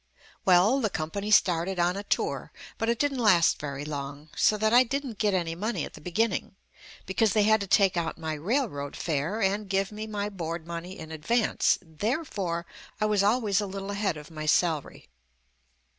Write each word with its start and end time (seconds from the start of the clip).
Well, 0.45 0.81
the 0.81 0.89
company 0.89 1.29
started 1.29 1.77
on 1.77 1.95
a 1.95 2.01
tour, 2.01 2.51
but 2.79 2.89
it 2.89 2.97
didn't 2.97 3.19
last 3.19 3.59
very 3.59 3.85
long, 3.85 4.29
so 4.35 4.57
that 4.57 4.73
I 4.73 4.81
didn't 4.83 5.19
get 5.19 5.35
any 5.35 5.51
JUST 5.51 5.57
ME 5.59 5.61
money 5.61 5.85
at 5.85 5.93
the 5.93 6.01
beginning, 6.01 6.55
because 7.05 7.33
they 7.33 7.43
had 7.43 7.61
to 7.61 7.67
take 7.67 7.95
out 7.95 8.17
my 8.17 8.33
railroad 8.33 8.95
fare 8.95 9.39
and 9.43 9.69
give 9.69 9.91
me 9.91 10.07
my 10.07 10.27
board 10.27 10.65
money 10.65 10.97
in 10.97 11.11
advance, 11.11 11.77
therefore, 11.83 12.65
I 12.99 13.05
was 13.05 13.21
always 13.21 13.61
a 13.61 13.67
little 13.67 13.91
ahead 13.91 14.17
of 14.17 14.31
my 14.31 14.47
salary. 14.47 15.07